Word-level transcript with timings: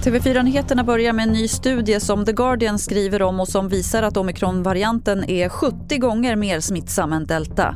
TV4-nyheterna 0.00 0.84
börjar 0.84 1.12
med 1.12 1.22
en 1.22 1.32
ny 1.32 1.48
studie 1.48 2.00
som 2.00 2.24
The 2.24 2.32
Guardian 2.32 2.78
skriver 2.78 3.22
om 3.22 3.40
och 3.40 3.48
som 3.48 3.68
visar 3.68 4.02
att 4.02 4.16
omikronvarianten 4.16 5.30
är 5.30 5.48
70 5.48 5.98
gånger 5.98 6.36
mer 6.36 6.60
smittsam 6.60 7.12
än 7.12 7.26
delta. 7.26 7.74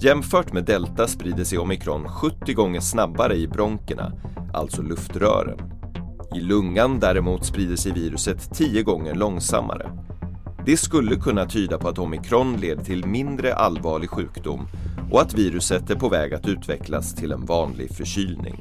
Jämfört 0.00 0.52
med 0.52 0.64
delta 0.64 1.06
sprider 1.06 1.44
sig 1.44 1.58
omikron 1.58 2.08
70 2.08 2.52
gånger 2.54 2.80
snabbare 2.80 3.36
i 3.36 3.48
bronkerna, 3.48 4.12
alltså 4.52 4.82
luftrören. 4.82 5.58
I 6.36 6.40
lungan 6.40 7.00
däremot 7.00 7.46
sprider 7.46 7.76
sig 7.76 7.92
viruset 7.92 8.54
10 8.54 8.82
gånger 8.82 9.14
långsammare. 9.14 9.90
Det 10.66 10.76
skulle 10.76 11.16
kunna 11.16 11.46
tyda 11.46 11.78
på 11.78 11.88
att 11.88 11.98
omikron 11.98 12.56
leder 12.56 12.84
till 12.84 13.06
mindre 13.06 13.54
allvarlig 13.54 14.10
sjukdom 14.10 14.68
och 15.12 15.20
att 15.20 15.34
viruset 15.34 15.90
är 15.90 15.94
på 15.94 16.08
väg 16.08 16.34
att 16.34 16.48
utvecklas 16.48 17.14
till 17.14 17.32
en 17.32 17.46
vanlig 17.46 17.90
förkylning. 17.90 18.60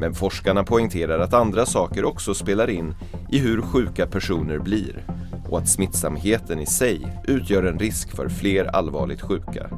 Men 0.00 0.14
forskarna 0.14 0.64
poängterar 0.64 1.18
att 1.18 1.34
andra 1.34 1.66
saker 1.66 2.04
också 2.04 2.34
spelar 2.34 2.70
in 2.70 2.94
i 3.30 3.38
hur 3.38 3.62
sjuka 3.62 4.06
personer 4.06 4.58
blir 4.58 5.06
och 5.48 5.58
att 5.58 5.68
smittsamheten 5.68 6.60
i 6.60 6.66
sig 6.66 7.06
utgör 7.24 7.62
en 7.62 7.78
risk 7.78 8.16
för 8.16 8.28
fler 8.28 8.64
allvarligt 8.64 9.20
sjuka. 9.20 9.70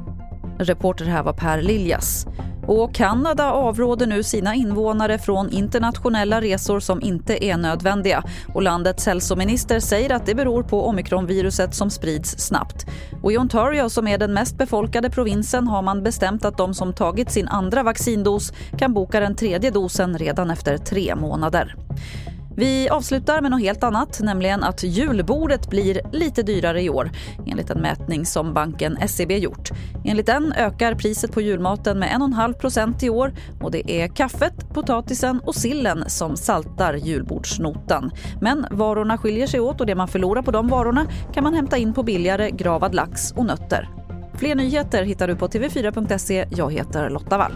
Reporter 0.59 1.05
här 1.05 1.23
var 1.23 1.33
Per 1.33 1.61
Liljas. 1.61 2.27
Och 2.69 2.93
Kanada 2.93 3.51
avråder 3.51 4.07
nu 4.07 4.23
sina 4.23 4.55
invånare 4.55 5.17
från 5.17 5.49
internationella 5.51 6.41
resor 6.41 6.79
som 6.79 7.01
inte 7.01 7.45
är 7.45 7.57
nödvändiga. 7.57 8.23
Och 8.53 8.61
landets 8.61 9.05
hälsominister 9.05 9.79
säger 9.79 10.13
att 10.13 10.25
det 10.25 10.35
beror 10.35 10.63
på 10.63 10.87
omikronviruset 10.87 11.75
som 11.75 11.89
sprids 11.89 12.39
snabbt. 12.39 12.85
Och 13.21 13.31
I 13.31 13.37
Ontario, 13.37 13.89
som 13.89 14.07
är 14.07 14.17
den 14.17 14.33
mest 14.33 14.57
befolkade 14.57 15.09
provinsen 15.09 15.67
har 15.67 15.81
man 15.81 16.03
bestämt 16.03 16.45
att 16.45 16.57
de 16.57 16.73
som 16.73 16.93
tagit 16.93 17.31
sin 17.31 17.47
andra 17.47 17.83
vaccindos 17.83 18.53
kan 18.77 18.93
boka 18.93 19.19
den 19.19 19.35
tredje 19.35 19.71
dosen 19.71 20.17
redan 20.17 20.51
efter 20.51 20.77
tre 20.77 21.15
månader. 21.15 21.75
Vi 22.59 22.89
avslutar 22.89 23.41
med 23.41 23.51
något 23.51 23.61
helt 23.61 23.83
annat, 23.83 24.19
nämligen 24.23 24.63
att 24.63 24.83
julbordet 24.83 25.69
blir 25.69 26.01
lite 26.11 26.43
dyrare 26.43 26.81
i 26.81 26.89
år 26.89 27.11
enligt 27.47 27.69
en 27.69 27.81
mätning 27.81 28.25
som 28.25 28.53
banken 28.53 28.97
SEB 29.07 29.31
gjort. 29.31 29.69
Enligt 30.05 30.25
den 30.25 30.53
ökar 30.53 30.95
priset 30.95 31.31
på 31.31 31.41
julmaten 31.41 31.99
med 31.99 32.09
1,5% 32.09 33.05
i 33.05 33.09
år 33.09 33.33
och 33.61 33.71
det 33.71 33.91
är 33.91 34.07
kaffet, 34.07 34.73
potatisen 34.73 35.39
och 35.39 35.55
sillen 35.55 36.03
som 36.09 36.37
saltar 36.37 36.93
julbordsnotan. 36.93 38.11
Men 38.41 38.65
varorna 38.71 39.17
skiljer 39.17 39.47
sig 39.47 39.59
åt 39.59 39.81
och 39.81 39.87
det 39.87 39.95
man 39.95 40.07
förlorar 40.07 40.41
på 40.41 40.51
de 40.51 40.67
varorna 40.67 41.07
kan 41.33 41.43
man 41.43 41.53
hämta 41.53 41.77
in 41.77 41.93
på 41.93 42.03
billigare 42.03 42.51
gravad 42.51 42.95
lax 42.95 43.31
och 43.31 43.45
nötter. 43.45 43.89
Fler 44.35 44.55
nyheter 44.55 45.03
hittar 45.03 45.27
du 45.27 45.35
på 45.35 45.47
tv4.se. 45.47 46.47
Jag 46.51 46.73
heter 46.73 47.09
Lotta 47.09 47.37
Wall. 47.37 47.53